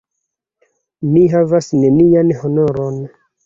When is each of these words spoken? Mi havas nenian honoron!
Mi 1.11 1.21
havas 1.35 1.69
nenian 1.85 2.35
honoron! 2.43 3.03